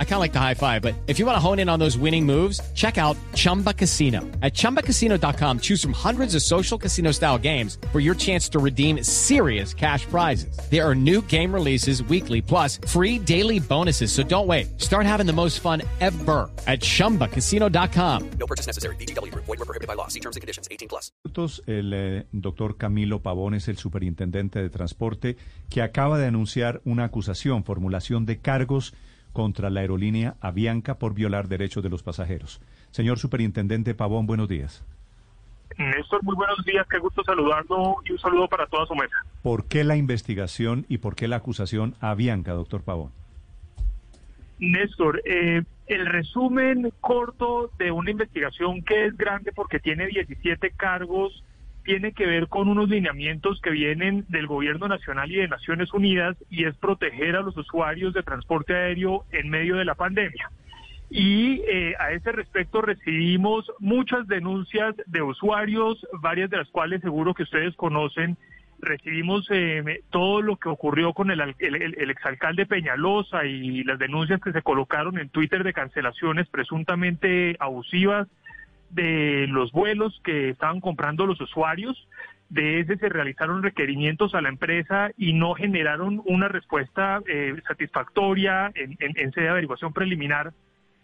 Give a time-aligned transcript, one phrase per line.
[0.00, 1.78] I kind of like the high five, but if you want to hone in on
[1.78, 4.22] those winning moves, check out Chumba Casino.
[4.42, 9.04] At ChumbaCasino.com, choose from hundreds of social casino style games for your chance to redeem
[9.04, 10.58] serious cash prizes.
[10.68, 14.10] There are new game releases weekly, plus free daily bonuses.
[14.10, 14.80] So don't wait.
[14.80, 18.30] Start having the most fun ever at ChumbaCasino.com.
[18.40, 18.96] No purchase necessary.
[18.96, 19.32] BGW.
[19.32, 20.08] Void were prohibited by law.
[20.08, 20.66] See terms and conditions.
[20.72, 21.12] 18 plus.
[21.66, 25.36] El eh, doctor Camilo Pavón es el superintendente de transporte
[25.68, 28.92] que acaba de anunciar una acusación, formulación de cargos
[29.38, 32.60] contra la aerolínea Avianca por violar derechos de los pasajeros.
[32.90, 34.84] Señor Superintendente Pavón, buenos días.
[35.78, 39.14] Néstor, muy buenos días, qué gusto saludarlo y un saludo para toda su mesa.
[39.44, 43.12] ¿Por qué la investigación y por qué la acusación a Avianca, doctor Pavón?
[44.58, 51.44] Néstor, eh, el resumen corto de una investigación que es grande porque tiene 17 cargos
[51.88, 56.36] tiene que ver con unos lineamientos que vienen del Gobierno Nacional y de Naciones Unidas
[56.50, 60.50] y es proteger a los usuarios de transporte aéreo en medio de la pandemia.
[61.08, 67.32] Y eh, a ese respecto recibimos muchas denuncias de usuarios, varias de las cuales seguro
[67.32, 68.36] que ustedes conocen.
[68.80, 74.52] Recibimos eh, todo lo que ocurrió con el, el exalcalde Peñalosa y las denuncias que
[74.52, 78.28] se colocaron en Twitter de cancelaciones presuntamente abusivas
[78.90, 82.08] de los vuelos que estaban comprando los usuarios.
[82.48, 88.72] De ese se realizaron requerimientos a la empresa y no generaron una respuesta eh, satisfactoria
[88.74, 90.52] en, en, sede de averiguación preliminar.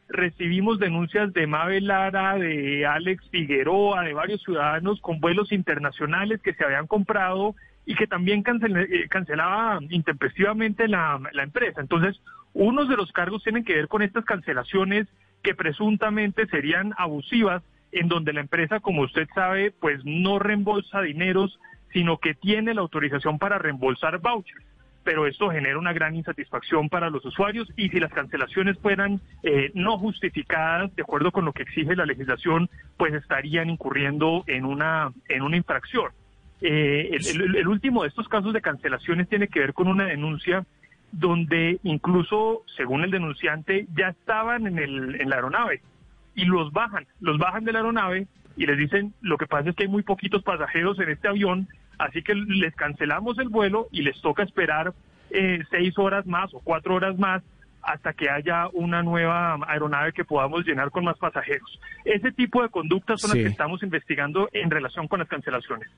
[0.09, 6.55] Recibimos denuncias de Mabel Lara, de Alex Figueroa, de varios ciudadanos con vuelos internacionales que
[6.55, 7.55] se habían comprado
[7.87, 11.83] y que también eh, cancelaba intempestivamente la, la empresa.
[11.83, 12.19] Entonces,
[12.55, 15.07] unos de los cargos tienen que ver con estas cancelaciones
[15.43, 17.63] que presuntamente serían abusivas
[17.95, 21.59] en donde la empresa, como usted sabe, pues no reembolsa dineros,
[21.93, 24.65] sino que tiene la autorización para reembolsar vouchers.
[25.05, 29.71] Pero esto genera una gran insatisfacción para los usuarios y si las cancelaciones fueran eh,
[29.75, 35.13] no justificadas de acuerdo con lo que exige la legislación, pues estarían incurriendo en una,
[35.29, 36.11] en una infracción.
[36.63, 40.65] Eh, el, último de estos casos de cancelaciones tiene que ver con una denuncia
[41.13, 45.81] donde incluso, según el denunciante, ya estaban en, el, en la aeronave
[46.35, 49.77] y los bajan, los bajan de la aeronave y les dicen, lo que pasa es
[49.77, 51.69] que hay muy poquitos pasajeros en este avión,
[51.99, 54.95] así que les cancelamos el vuelo y les toca esperar
[55.31, 57.43] eh, seis horas más o cuatro horas más
[57.83, 61.79] hasta que haya una nueva aeronave que podamos llenar con más pasajeros.
[62.05, 65.89] Ese tipo de conductas son las que estamos investigando en relación con las cancelaciones.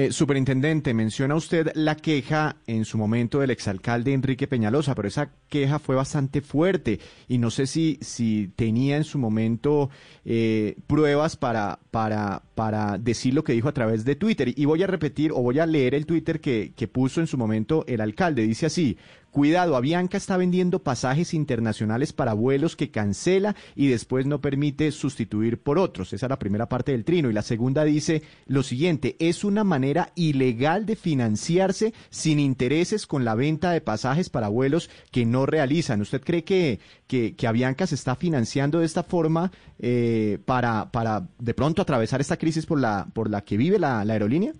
[0.00, 5.32] Eh, superintendente, menciona usted la queja en su momento del exalcalde Enrique Peñalosa, pero esa
[5.48, 9.90] queja fue bastante fuerte y no sé si, si tenía en su momento
[10.24, 14.52] eh, pruebas para, para, para decir lo que dijo a través de Twitter.
[14.54, 17.36] Y voy a repetir o voy a leer el Twitter que, que puso en su
[17.36, 18.46] momento el alcalde.
[18.46, 18.98] Dice así,
[19.30, 25.58] Cuidado, Avianca está vendiendo pasajes internacionales para vuelos que cancela y después no permite sustituir
[25.58, 26.12] por otros.
[26.12, 27.28] Esa es la primera parte del trino.
[27.28, 33.24] Y la segunda dice lo siguiente, es una manera ilegal de financiarse sin intereses con
[33.24, 36.00] la venta de pasajes para vuelos que no realizan.
[36.00, 41.54] ¿Usted cree que, que, Avianca se está financiando de esta forma eh, para, para de
[41.54, 44.52] pronto atravesar esta crisis por la, por la que vive la aerolínea?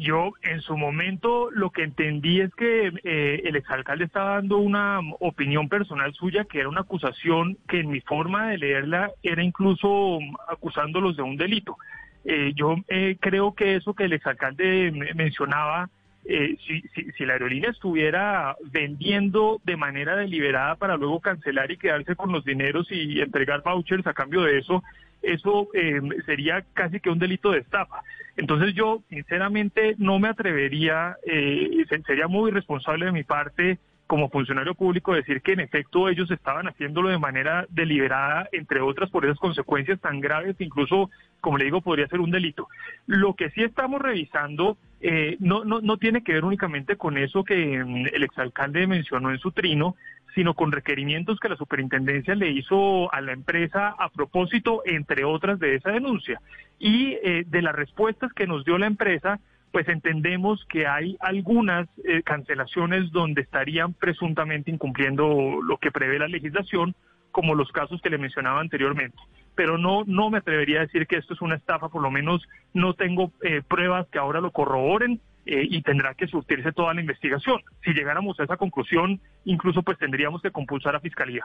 [0.00, 4.98] Yo en su momento lo que entendí es que eh, el exalcalde estaba dando una
[5.18, 10.18] opinión personal suya, que era una acusación que en mi forma de leerla era incluso
[10.48, 11.76] acusándolos de un delito.
[12.24, 15.90] Eh, yo eh, creo que eso que el exalcalde mencionaba,
[16.24, 22.16] si, si, si, la aerolínea estuviera vendiendo de manera deliberada para luego cancelar y quedarse
[22.16, 24.82] con los dineros y entregar vouchers a cambio de eso,
[25.22, 28.02] eso eh, sería casi que un delito de estafa.
[28.36, 33.78] Entonces yo sinceramente no me atrevería, eh, sería muy irresponsable de mi parte
[34.10, 39.08] como funcionario público decir que en efecto ellos estaban haciéndolo de manera deliberada, entre otras
[39.08, 41.10] por esas consecuencias tan graves incluso,
[41.40, 42.66] como le digo, podría ser un delito.
[43.06, 47.44] Lo que sí estamos revisando eh, no, no, no tiene que ver únicamente con eso
[47.44, 49.94] que mm, el exalcalde mencionó en su trino,
[50.34, 55.58] sino con requerimientos que la superintendencia le hizo a la empresa a propósito, entre otras,
[55.58, 56.40] de esa denuncia.
[56.78, 59.40] Y eh, de las respuestas que nos dio la empresa,
[59.72, 66.28] pues entendemos que hay algunas eh, cancelaciones donde estarían presuntamente incumpliendo lo que prevé la
[66.28, 66.94] legislación,
[67.30, 69.16] como los casos que le mencionaba anteriormente.
[69.54, 72.42] Pero no, no me atrevería a decir que esto es una estafa, por lo menos
[72.72, 77.00] no tengo eh, pruebas que ahora lo corroboren eh, y tendrá que surtirse toda la
[77.00, 77.60] investigación.
[77.84, 81.42] Si llegáramos a esa conclusión, incluso pues tendríamos que compulsar a Fiscalía.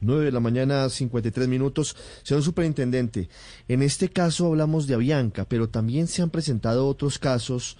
[0.00, 1.96] 9 de la mañana, 53 minutos.
[2.22, 3.28] Señor Superintendente,
[3.66, 7.76] en este caso hablamos de Avianca, pero también se han presentado otros casos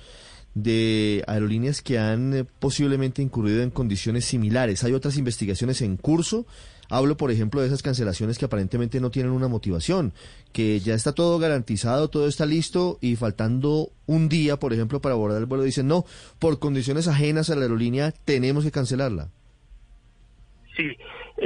[0.62, 4.84] de aerolíneas que han eh, posiblemente incurrido en condiciones similares.
[4.84, 6.46] Hay otras investigaciones en curso.
[6.90, 10.14] Hablo, por ejemplo, de esas cancelaciones que aparentemente no tienen una motivación,
[10.52, 15.14] que ya está todo garantizado, todo está listo y faltando un día, por ejemplo, para
[15.14, 16.06] abordar el vuelo, dicen no,
[16.38, 19.28] por condiciones ajenas a la aerolínea tenemos que cancelarla.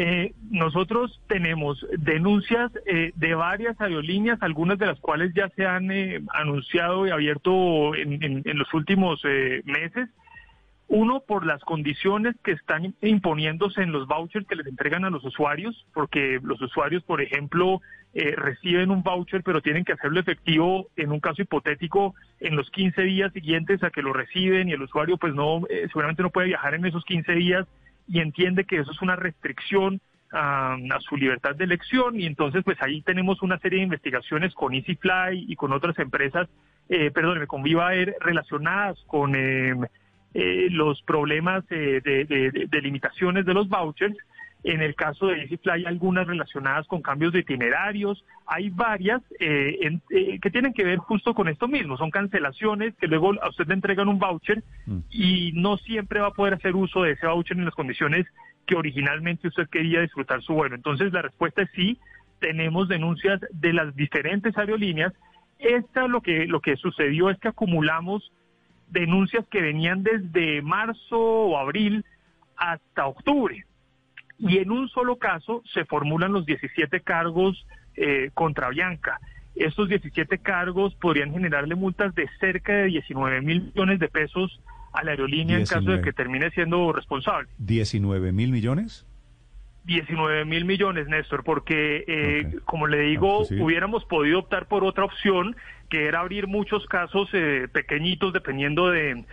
[0.05, 5.93] Eh, nosotros tenemos denuncias eh, de varias aerolíneas, algunas de las cuales ya se han
[5.93, 9.23] eh, anunciado y abierto en, los últimos
[9.65, 10.09] meses.
[10.89, 15.23] Uno, por las condiciones que están imponiéndose en los vouchers que les entregan a los
[15.23, 17.81] usuarios, porque los usuarios, por ejemplo,
[18.13, 23.03] reciben un voucher, pero tienen que hacerlo efectivo en un caso hipotético en los 15
[23.03, 26.75] días siguientes a que lo reciben y el usuario pues no, seguramente no puede viajar
[26.75, 27.69] en esos 15 días
[28.07, 30.01] y entiende que eso es una restricción
[30.33, 34.73] a, su libertad de elección y entonces pues ahí tenemos una serie de investigaciones con
[34.73, 36.49] EasyFly y con otras empresas,
[36.89, 37.91] eh, perdón, con Viva
[38.21, 39.75] relacionadas con eh,
[40.35, 44.17] eh, los problemas eh, de, limitaciones de los vouchers
[44.65, 49.99] en el caso de EasyFly hay algunas relacionadas con cambios de itinerarios, hay varias eh,
[50.11, 53.67] eh, que tienen que ver justo con esto mismo, son cancelaciones que luego a usted
[53.67, 54.99] le entregan un voucher mm.
[55.11, 58.27] y no siempre va a poder hacer uso de ese voucher en las condiciones
[58.67, 60.77] que originalmente usted quería disfrutar su vuelo.
[60.77, 61.99] Entonces la respuesta es sí,
[62.39, 65.13] tenemos denuncias de las diferentes aerolíneas.
[65.59, 68.33] Esta lo que lo que sucedió es que acumulamos
[68.89, 72.05] denuncias que venían desde marzo o abril
[72.57, 73.65] hasta octubre
[74.39, 79.21] y en un solo caso se formulan los 17 cargos eh, contra Bianca.
[79.55, 84.61] Estos 17 cargos podrían generarle multas de cerca de 19 mil millones de pesos
[84.93, 87.49] a la aerolínea en caso de que termine siendo responsable.
[87.61, 89.07] ¿19 mil millones?
[89.85, 95.05] 19 mil millones, Néstor, porque, eh, como le digo, pues hubiéramos podido optar por otra
[95.05, 95.57] opción,
[95.89, 99.25] que era abrir muchos casos eh, pequeñitos, dependiendo de...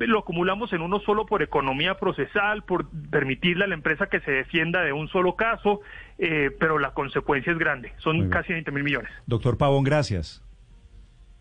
[0.00, 4.30] Lo acumulamos en uno solo por economía procesal, por permitirle a la empresa que se
[4.30, 5.80] defienda de un solo caso,
[6.18, 9.10] eh, pero la consecuencia es grande, son casi 20 mil millones.
[9.26, 10.42] Doctor Pavón, gracias.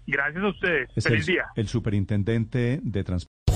[0.05, 0.89] Gracias a ustedes.
[1.01, 1.45] Feliz día.
[1.55, 3.32] El superintendente de transporte.